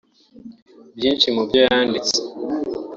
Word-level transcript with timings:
Byinshi 0.97 1.27
mu 1.35 1.41
byo 1.47 1.57
yanditse 1.67 2.17